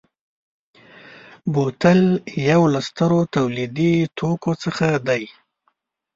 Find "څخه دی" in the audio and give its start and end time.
4.63-5.23